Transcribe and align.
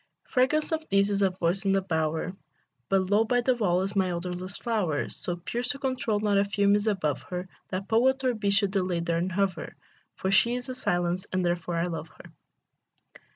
Fragrance 0.23 0.71
of 0.71 0.89
these 0.89 1.11
is 1.11 1.21
a 1.21 1.29
voice 1.29 1.63
in 1.63 1.75
a 1.75 1.81
bower: 1.83 2.33
But 2.89 3.11
low 3.11 3.23
by 3.23 3.41
the 3.41 3.53
wall 3.53 3.83
is 3.83 3.95
my 3.95 4.09
odorless 4.09 4.57
flower, 4.57 5.09
So 5.09 5.35
pure, 5.35 5.61
so 5.61 5.77
controlled, 5.77 6.23
not 6.23 6.39
a 6.39 6.43
fume 6.43 6.73
is 6.73 6.87
above 6.87 7.21
her, 7.29 7.47
That 7.67 7.87
poet 7.87 8.23
or 8.23 8.33
bee 8.33 8.49
should 8.49 8.71
delay 8.71 9.01
there 9.01 9.19
and 9.19 9.31
hover; 9.31 9.75
For 10.15 10.31
she 10.31 10.55
is 10.55 10.69
a 10.69 10.73
silence, 10.73 11.27
and 11.31 11.45
therefore 11.45 11.75
I 11.75 11.83
love 11.85 12.07
her. 12.07 12.31